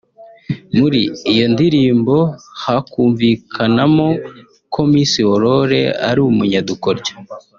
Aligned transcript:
muri 0.77 1.01
iyo 1.31 1.45
ndirimbo 1.53 2.15
hakumvikanamo 2.63 4.07
ko 4.73 4.81
Miss 4.91 5.13
Aurore 5.23 5.81
ari 6.09 6.19
umunyadukoryo 6.29 7.13